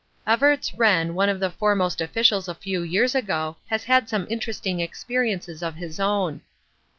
[0.25, 4.79] Evarts Wrenn, one of our foremost officials a few years ago, has had some interesting
[4.79, 6.41] experiences of his own.